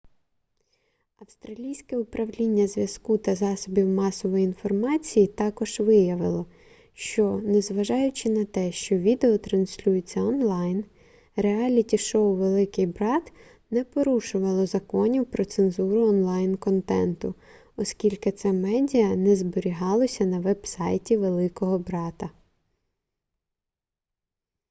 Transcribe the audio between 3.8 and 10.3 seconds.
масової інформації також виявило що незважаючи на те що відео транслюється